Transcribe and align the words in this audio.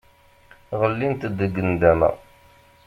Ɣellint-d 0.79 1.21
deg 1.39 1.53
nndama. 1.65 2.09